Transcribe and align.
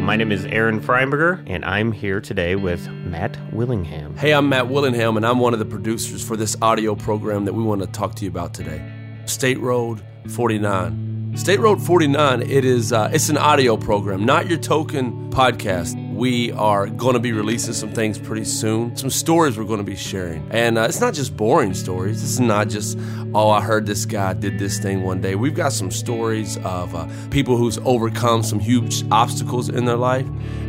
my 0.00 0.16
name 0.16 0.32
is 0.32 0.44
Aaron 0.46 0.80
Freiberger, 0.80 1.42
and 1.46 1.64
I'm 1.64 1.92
here 1.92 2.20
today 2.20 2.56
with 2.56 2.88
Matt 2.88 3.36
Willingham. 3.52 4.16
Hey, 4.16 4.32
I'm 4.32 4.48
Matt 4.48 4.68
Willingham, 4.68 5.16
and 5.16 5.26
I'm 5.26 5.38
one 5.38 5.52
of 5.52 5.58
the 5.58 5.64
producers 5.64 6.26
for 6.26 6.36
this 6.36 6.56
audio 6.62 6.94
program 6.94 7.44
that 7.44 7.52
we 7.52 7.62
want 7.62 7.80
to 7.82 7.86
talk 7.86 8.14
to 8.16 8.24
you 8.24 8.30
about 8.30 8.54
today. 8.54 8.82
State 9.26 9.58
Road 9.60 10.02
49. 10.28 11.36
State 11.36 11.60
Road 11.60 11.82
49, 11.82 12.42
it 12.42 12.64
is 12.64 12.92
uh, 12.92 13.10
it's 13.12 13.28
an 13.28 13.36
audio 13.36 13.76
program, 13.76 14.24
not 14.24 14.48
your 14.48 14.58
token 14.58 15.30
podcast. 15.30 16.03
We 16.14 16.52
are 16.52 16.86
going 16.86 17.14
to 17.14 17.18
be 17.18 17.32
releasing 17.32 17.74
some 17.74 17.92
things 17.92 18.20
pretty 18.20 18.44
soon, 18.44 18.96
some 18.96 19.10
stories 19.10 19.58
we're 19.58 19.64
going 19.64 19.78
to 19.78 19.84
be 19.84 19.96
sharing. 19.96 20.46
And 20.52 20.78
uh, 20.78 20.82
it's 20.82 21.00
not 21.00 21.12
just 21.12 21.36
boring 21.36 21.74
stories. 21.74 22.22
It's 22.22 22.38
not 22.38 22.68
just, 22.68 22.96
oh, 23.34 23.50
I 23.50 23.60
heard 23.60 23.84
this 23.84 24.06
guy 24.06 24.32
did 24.34 24.60
this 24.60 24.78
thing 24.78 25.02
one 25.02 25.20
day. 25.20 25.34
We've 25.34 25.56
got 25.56 25.72
some 25.72 25.90
stories 25.90 26.56
of 26.58 26.94
uh, 26.94 27.08
people 27.30 27.56
who's 27.56 27.78
overcome 27.78 28.44
some 28.44 28.60
huge 28.60 29.04
obstacles 29.10 29.68
in 29.68 29.86
their 29.86 29.96
life. 29.96 30.26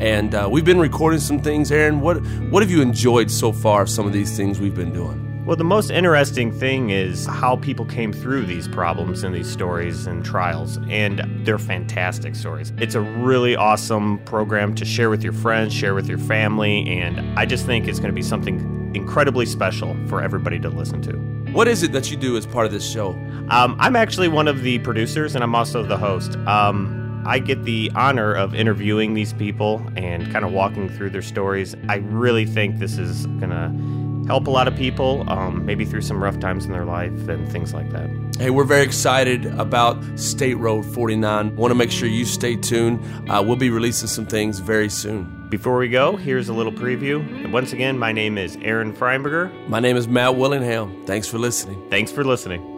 And 0.00 0.34
uh, 0.34 0.48
we've 0.50 0.64
been 0.64 0.80
recording 0.80 1.20
some 1.20 1.40
things. 1.40 1.70
Aaron, 1.70 2.00
what, 2.00 2.16
what 2.50 2.62
have 2.64 2.70
you 2.72 2.82
enjoyed 2.82 3.30
so 3.30 3.52
far 3.52 3.82
of 3.82 3.88
some 3.88 4.08
of 4.08 4.12
these 4.12 4.36
things 4.36 4.58
we've 4.58 4.74
been 4.74 4.92
doing? 4.92 5.37
Well, 5.48 5.56
the 5.56 5.64
most 5.64 5.90
interesting 5.90 6.52
thing 6.52 6.90
is 6.90 7.24
how 7.24 7.56
people 7.56 7.86
came 7.86 8.12
through 8.12 8.44
these 8.44 8.68
problems 8.68 9.24
and 9.24 9.34
these 9.34 9.50
stories 9.50 10.06
and 10.06 10.22
trials, 10.22 10.78
and 10.90 11.22
they're 11.46 11.56
fantastic 11.56 12.36
stories. 12.36 12.70
It's 12.76 12.94
a 12.94 13.00
really 13.00 13.56
awesome 13.56 14.18
program 14.26 14.74
to 14.74 14.84
share 14.84 15.08
with 15.08 15.24
your 15.24 15.32
friends, 15.32 15.72
share 15.72 15.94
with 15.94 16.06
your 16.06 16.18
family, 16.18 16.86
and 17.00 17.18
I 17.38 17.46
just 17.46 17.64
think 17.64 17.88
it's 17.88 17.98
going 17.98 18.10
to 18.10 18.14
be 18.14 18.20
something 18.20 18.92
incredibly 18.94 19.46
special 19.46 19.96
for 20.06 20.20
everybody 20.20 20.60
to 20.60 20.68
listen 20.68 21.00
to. 21.00 21.12
What 21.54 21.66
is 21.66 21.82
it 21.82 21.92
that 21.92 22.10
you 22.10 22.18
do 22.18 22.36
as 22.36 22.44
part 22.44 22.66
of 22.66 22.72
this 22.72 22.86
show? 22.86 23.12
Um, 23.48 23.74
I'm 23.80 23.96
actually 23.96 24.28
one 24.28 24.48
of 24.48 24.60
the 24.60 24.80
producers, 24.80 25.34
and 25.34 25.42
I'm 25.42 25.54
also 25.54 25.82
the 25.82 25.96
host. 25.96 26.36
Um, 26.46 27.22
I 27.26 27.38
get 27.38 27.64
the 27.64 27.90
honor 27.94 28.34
of 28.34 28.54
interviewing 28.54 29.14
these 29.14 29.32
people 29.32 29.82
and 29.96 30.30
kind 30.30 30.44
of 30.44 30.52
walking 30.52 30.90
through 30.90 31.08
their 31.08 31.22
stories. 31.22 31.74
I 31.88 31.96
really 31.96 32.44
think 32.44 32.80
this 32.80 32.98
is 32.98 33.24
going 33.26 33.48
to 33.48 34.07
help 34.28 34.46
a 34.46 34.50
lot 34.50 34.68
of 34.68 34.76
people, 34.76 35.24
um, 35.28 35.64
maybe 35.64 35.86
through 35.86 36.02
some 36.02 36.22
rough 36.22 36.38
times 36.38 36.66
in 36.66 36.72
their 36.72 36.84
life 36.84 37.28
and 37.28 37.50
things 37.50 37.72
like 37.72 37.90
that. 37.90 38.10
Hey, 38.38 38.50
we're 38.50 38.64
very 38.64 38.84
excited 38.84 39.46
about 39.46 39.96
State 40.18 40.56
Road 40.56 40.84
49. 40.84 41.56
Want 41.56 41.70
to 41.70 41.74
make 41.74 41.90
sure 41.90 42.06
you 42.06 42.26
stay 42.26 42.54
tuned. 42.54 43.02
Uh, 43.28 43.42
we'll 43.44 43.56
be 43.56 43.70
releasing 43.70 44.06
some 44.06 44.26
things 44.26 44.58
very 44.58 44.90
soon. 44.90 45.48
Before 45.48 45.78
we 45.78 45.88
go, 45.88 46.16
here's 46.16 46.50
a 46.50 46.52
little 46.52 46.72
preview. 46.72 47.20
And 47.42 47.54
once 47.54 47.72
again, 47.72 47.98
my 47.98 48.12
name 48.12 48.36
is 48.36 48.56
Aaron 48.60 48.92
Freiberger. 48.92 49.50
My 49.66 49.80
name 49.80 49.96
is 49.96 50.06
Matt 50.06 50.36
Willingham. 50.36 51.06
Thanks 51.06 51.26
for 51.26 51.38
listening. 51.38 51.88
Thanks 51.88 52.12
for 52.12 52.22
listening. 52.22 52.77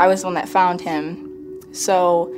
I 0.00 0.06
was 0.06 0.22
the 0.22 0.28
one 0.28 0.34
that 0.34 0.48
found 0.48 0.80
him. 0.80 1.60
So 1.72 2.34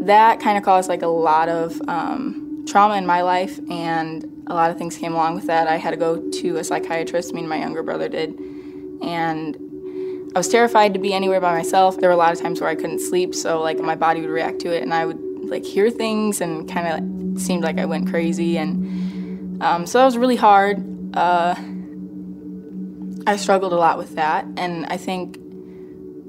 that 0.00 0.40
kind 0.40 0.56
of 0.56 0.64
caused 0.64 0.88
like 0.88 1.02
a 1.02 1.06
lot 1.06 1.48
of 1.48 1.80
um, 1.86 2.64
trauma 2.66 2.96
in 2.96 3.06
my 3.06 3.20
life, 3.20 3.60
and 3.70 4.24
a 4.46 4.54
lot 4.54 4.70
of 4.70 4.78
things 4.78 4.96
came 4.96 5.12
along 5.12 5.34
with 5.34 5.46
that. 5.46 5.68
I 5.68 5.76
had 5.76 5.90
to 5.90 5.96
go 5.96 6.30
to 6.30 6.56
a 6.56 6.64
psychiatrist, 6.64 7.34
me 7.34 7.40
and 7.40 7.48
my 7.48 7.58
younger 7.58 7.82
brother 7.82 8.08
did, 8.08 8.30
and 9.02 9.56
I 10.34 10.38
was 10.38 10.48
terrified 10.48 10.94
to 10.94 10.98
be 10.98 11.12
anywhere 11.12 11.40
by 11.40 11.54
myself. 11.54 11.98
There 11.98 12.08
were 12.08 12.14
a 12.14 12.18
lot 12.18 12.32
of 12.32 12.40
times 12.40 12.60
where 12.60 12.70
I 12.70 12.74
couldn't 12.74 13.00
sleep, 13.00 13.34
so 13.34 13.60
like 13.60 13.78
my 13.78 13.94
body 13.94 14.22
would 14.22 14.30
react 14.30 14.60
to 14.60 14.74
it, 14.74 14.82
and 14.82 14.94
I 14.94 15.04
would 15.04 15.20
like 15.44 15.64
hear 15.64 15.90
things, 15.90 16.40
and 16.40 16.66
kind 16.68 16.88
of 16.88 16.92
like, 16.94 17.40
seemed 17.40 17.64
like 17.64 17.78
I 17.78 17.84
went 17.84 18.08
crazy, 18.08 18.56
and 18.56 19.62
um, 19.62 19.86
so 19.86 19.98
that 19.98 20.06
was 20.06 20.16
really 20.16 20.36
hard. 20.36 20.82
Uh, 21.14 21.54
I 23.26 23.36
struggled 23.36 23.74
a 23.74 23.76
lot 23.76 23.98
with 23.98 24.14
that, 24.16 24.46
and 24.56 24.86
I 24.86 24.96
think 24.96 25.38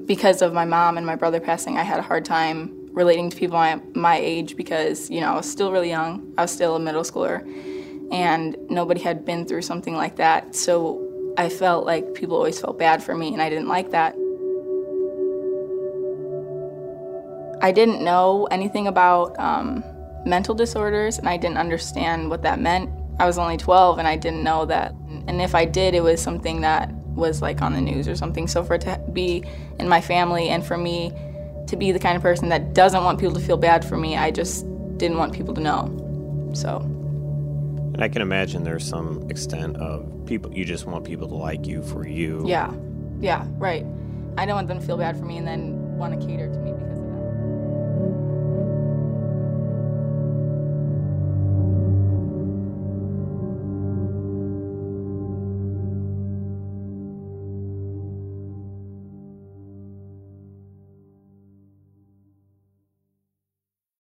because 0.06 0.42
of 0.42 0.52
my 0.52 0.64
mom 0.64 0.96
and 0.96 1.06
my 1.06 1.16
brother 1.16 1.40
passing, 1.40 1.78
I 1.78 1.82
had 1.82 1.98
a 1.98 2.02
hard 2.02 2.24
time 2.24 2.88
relating 2.92 3.30
to 3.30 3.36
people 3.36 3.56
my, 3.56 3.80
my 3.94 4.16
age 4.16 4.56
because, 4.56 5.10
you 5.10 5.20
know, 5.20 5.32
I 5.32 5.36
was 5.36 5.50
still 5.50 5.72
really 5.72 5.88
young. 5.88 6.32
I 6.38 6.42
was 6.42 6.52
still 6.52 6.76
a 6.76 6.80
middle 6.80 7.02
schooler, 7.02 7.42
and 8.12 8.56
nobody 8.70 9.00
had 9.00 9.24
been 9.24 9.46
through 9.46 9.62
something 9.62 9.94
like 9.94 10.16
that. 10.16 10.54
So 10.54 11.34
I 11.36 11.48
felt 11.48 11.86
like 11.86 12.14
people 12.14 12.36
always 12.36 12.60
felt 12.60 12.78
bad 12.78 13.02
for 13.02 13.14
me, 13.14 13.32
and 13.32 13.42
I 13.42 13.48
didn't 13.48 13.68
like 13.68 13.90
that. 13.90 14.14
I 17.62 17.72
didn't 17.72 18.02
know 18.02 18.46
anything 18.50 18.86
about 18.86 19.38
um, 19.38 19.82
mental 20.26 20.54
disorders, 20.54 21.18
and 21.18 21.28
I 21.28 21.36
didn't 21.36 21.56
understand 21.56 22.30
what 22.30 22.42
that 22.42 22.60
meant. 22.60 22.90
I 23.18 23.26
was 23.26 23.38
only 23.38 23.56
12, 23.56 23.98
and 23.98 24.06
I 24.06 24.16
didn't 24.16 24.42
know 24.42 24.66
that. 24.66 24.92
And 25.26 25.40
if 25.40 25.54
I 25.54 25.64
did, 25.64 25.94
it 25.94 26.02
was 26.02 26.20
something 26.20 26.60
that 26.60 26.92
was 27.14 27.42
like 27.42 27.62
on 27.62 27.72
the 27.72 27.80
news 27.80 28.08
or 28.08 28.16
something. 28.16 28.46
So 28.46 28.64
for 28.64 28.74
it 28.74 28.82
to 28.82 29.00
be 29.12 29.44
in 29.78 29.88
my 29.88 30.00
family 30.00 30.48
and 30.48 30.64
for 30.64 30.76
me 30.76 31.12
to 31.66 31.76
be 31.76 31.92
the 31.92 31.98
kind 31.98 32.16
of 32.16 32.22
person 32.22 32.48
that 32.50 32.74
doesn't 32.74 33.04
want 33.04 33.18
people 33.18 33.34
to 33.34 33.40
feel 33.40 33.56
bad 33.56 33.84
for 33.84 33.96
me, 33.96 34.16
I 34.16 34.30
just 34.30 34.66
didn't 34.98 35.18
want 35.18 35.32
people 35.32 35.54
to 35.54 35.60
know. 35.60 36.50
So. 36.54 36.78
And 36.78 38.02
I 38.02 38.08
can 38.08 38.22
imagine 38.22 38.64
there's 38.64 38.86
some 38.86 39.30
extent 39.30 39.76
of 39.76 40.26
people, 40.26 40.52
you 40.52 40.64
just 40.64 40.86
want 40.86 41.04
people 41.04 41.28
to 41.28 41.34
like 41.34 41.66
you 41.66 41.82
for 41.82 42.06
you. 42.06 42.42
Yeah, 42.44 42.72
yeah, 43.20 43.46
right. 43.52 43.86
I 44.36 44.46
don't 44.46 44.56
want 44.56 44.68
them 44.68 44.80
to 44.80 44.86
feel 44.86 44.96
bad 44.96 45.16
for 45.16 45.24
me 45.24 45.38
and 45.38 45.46
then 45.46 45.96
want 45.96 46.20
to 46.20 46.26
cater 46.26 46.52
to 46.52 46.58
me 46.58 46.72
because. 46.72 46.83